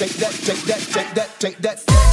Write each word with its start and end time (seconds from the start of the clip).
Take 0.00 0.16
that, 0.16 0.32
take 0.32 0.62
that, 0.64 0.80
take 0.80 1.14
that, 1.14 1.30
take 1.38 1.58
that. 1.58 2.09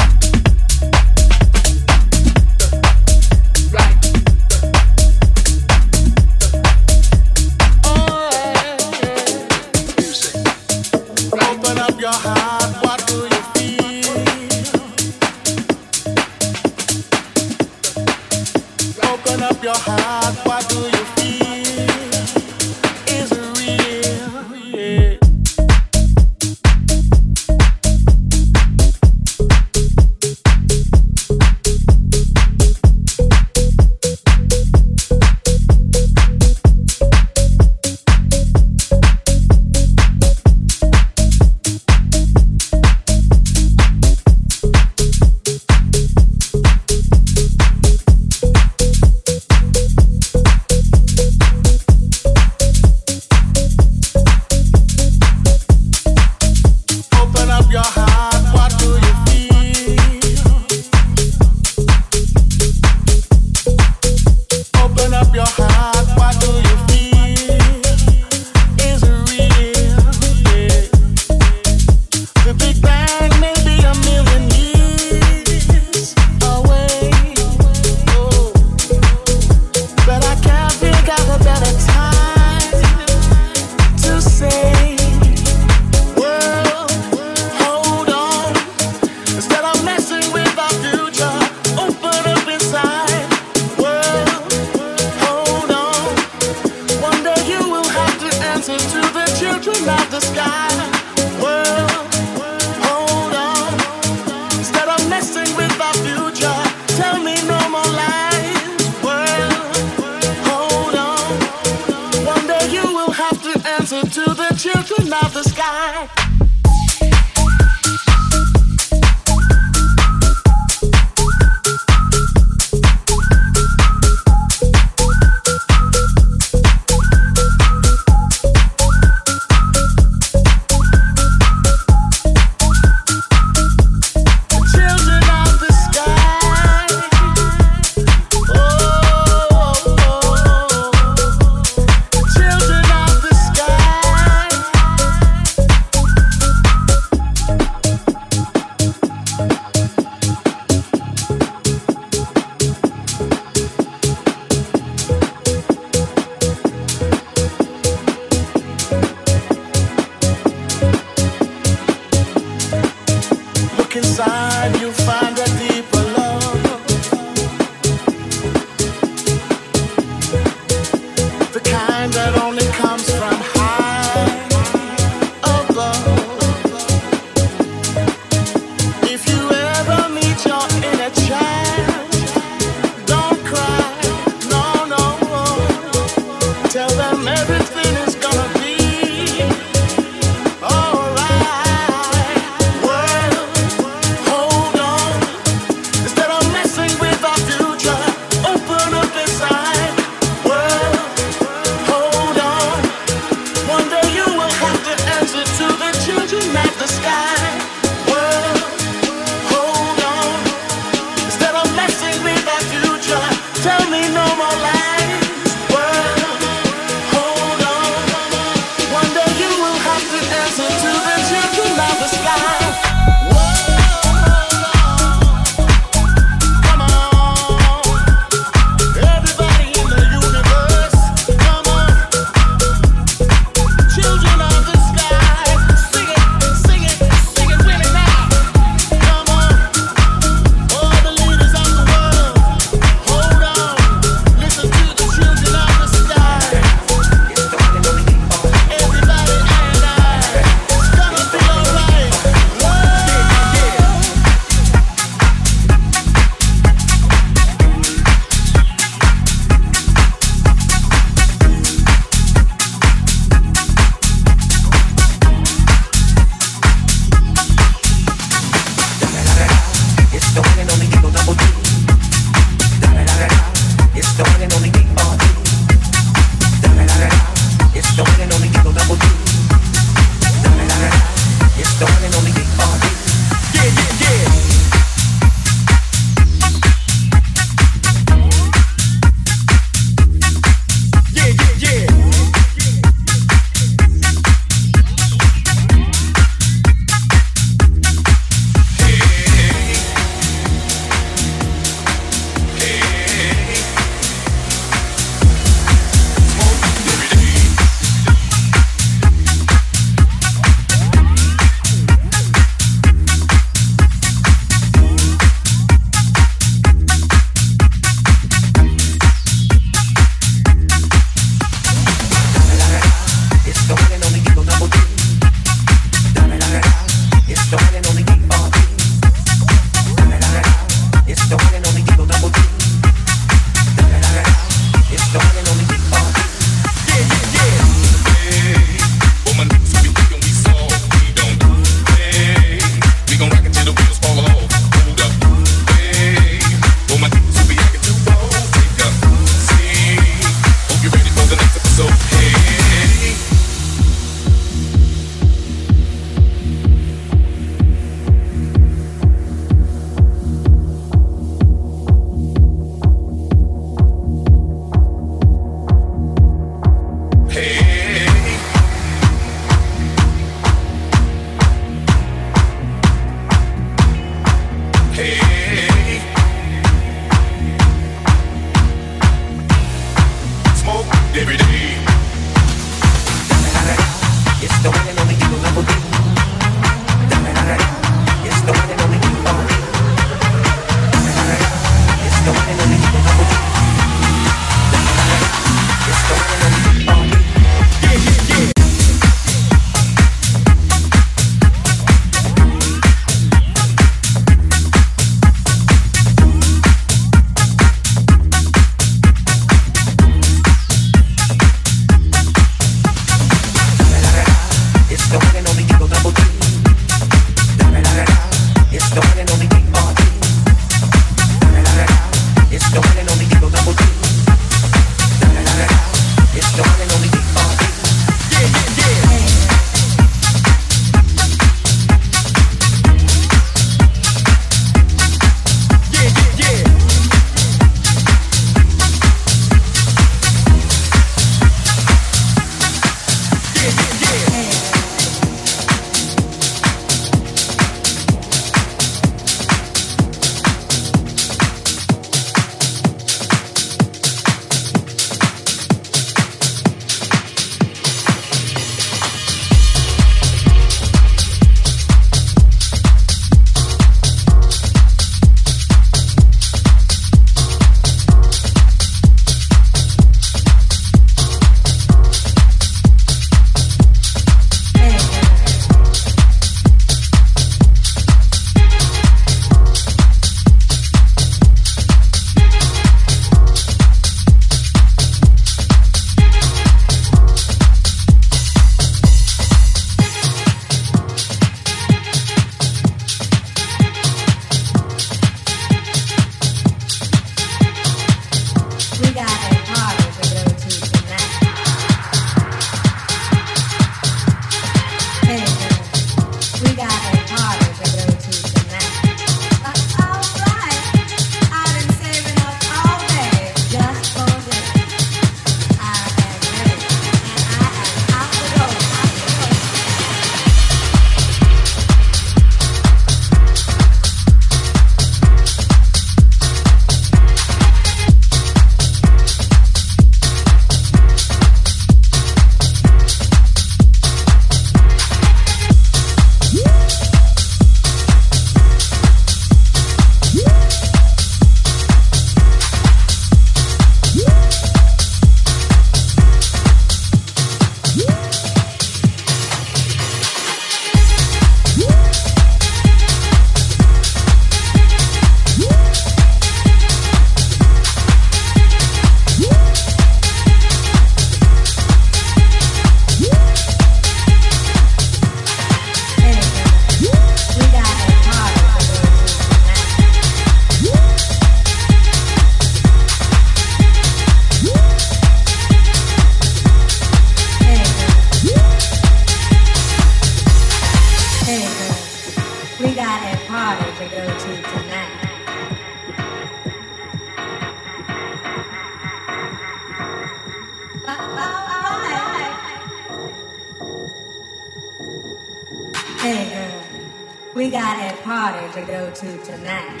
We 597.66 597.72
got 597.72 597.98
a 597.98 598.16
party 598.22 598.80
to 598.80 598.86
go 598.86 599.10
to 599.10 599.38
tonight. 599.38 600.00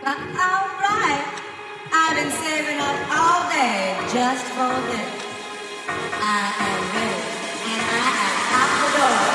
But 0.00 0.16
all 0.16 0.66
right, 0.80 1.24
I've 1.92 2.16
been 2.16 2.30
saving 2.30 2.80
up 2.80 2.96
all 3.12 3.50
day 3.50 4.00
just 4.10 4.46
for 4.46 4.72
this. 4.88 5.12
I 5.88 6.54
am 6.68 6.80
ready, 6.96 7.20
and 7.68 7.82
I 7.92 8.08
am 8.24 8.36
out 8.56 8.72
the 8.80 9.26
door. 9.26 9.31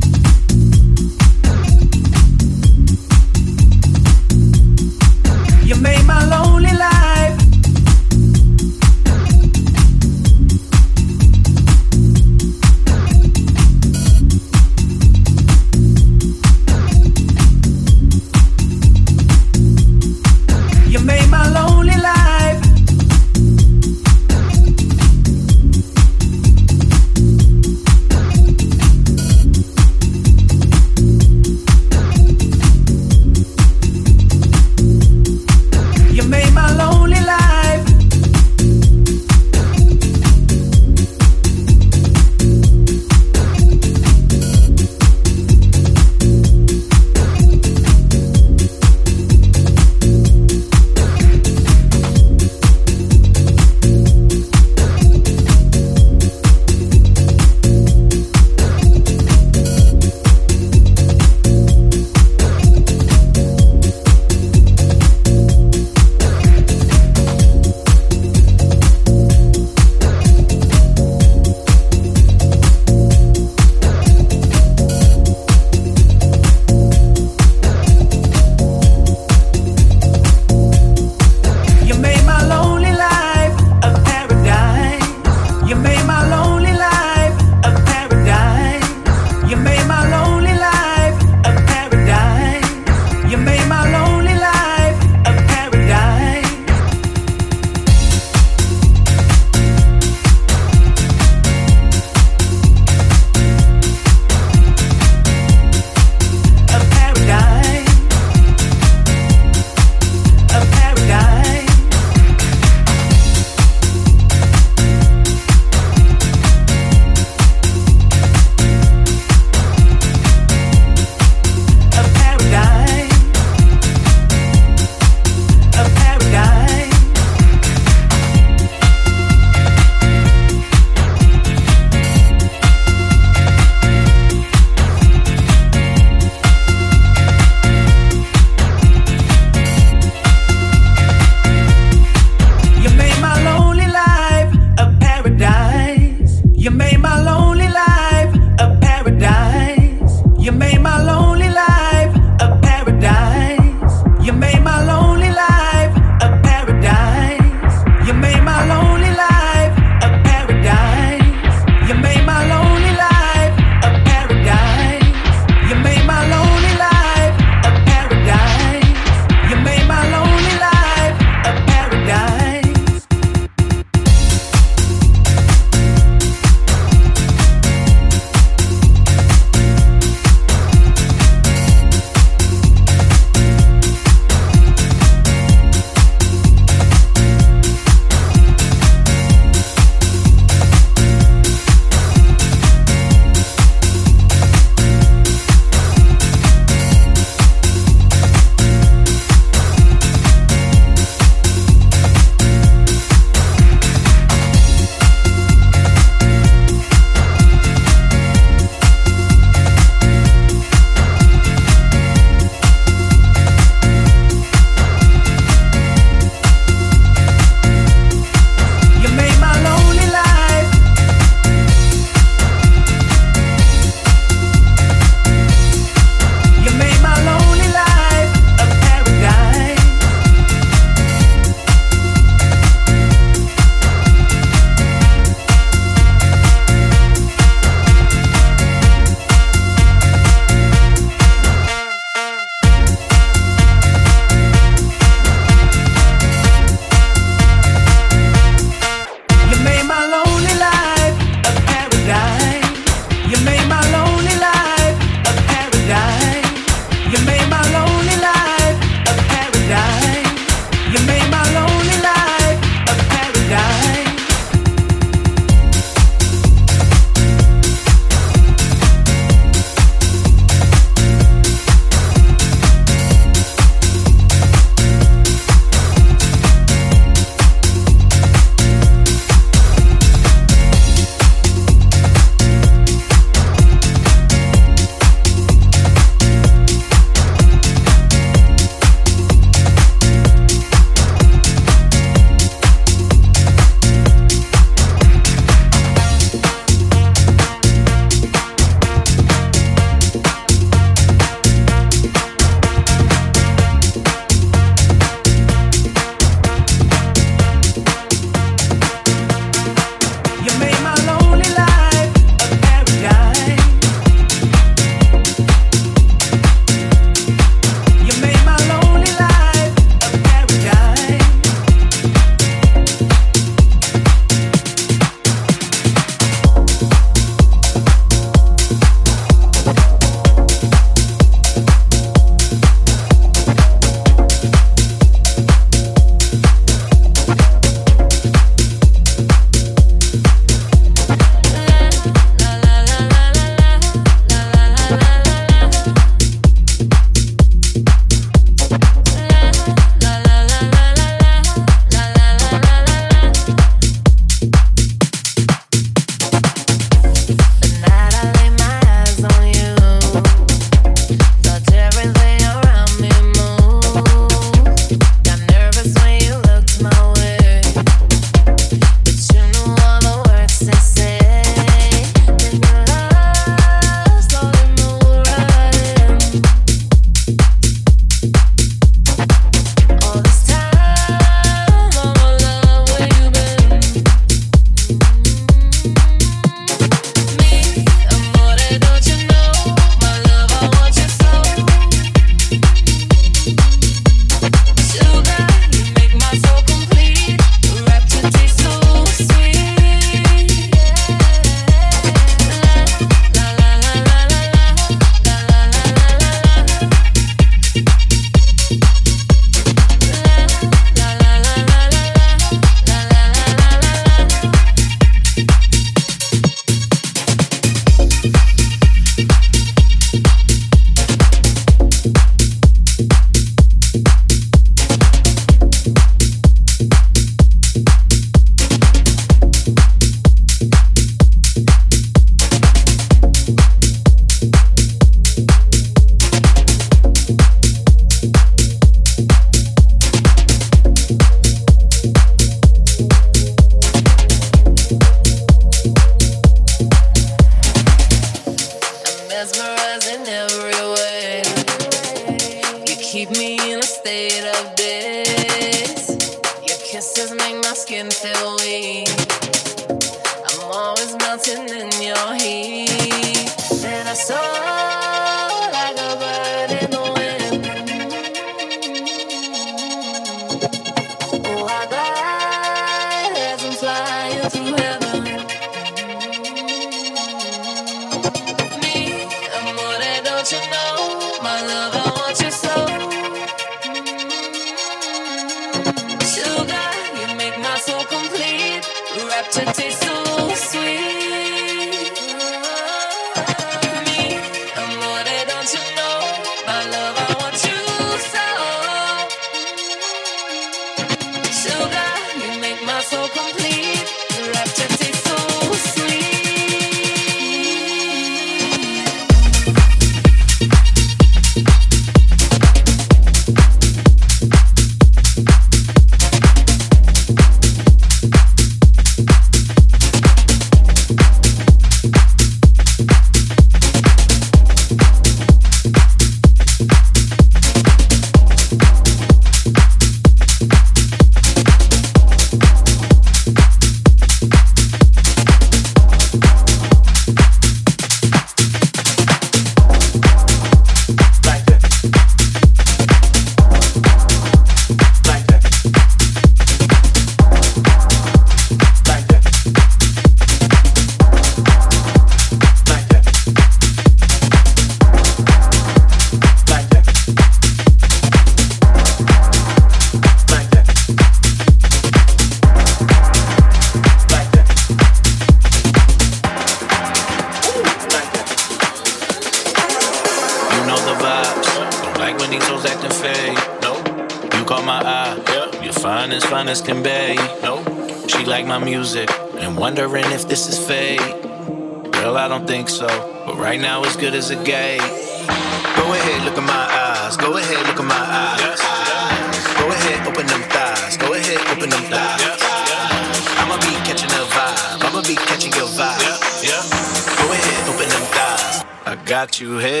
you 599.61 599.77
had. 599.77 600.00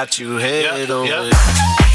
got 0.00 0.18
you 0.18 0.36
headed 0.36 0.88
yep, 0.88 0.90
over. 0.90 1.28
Yep. 1.28 1.89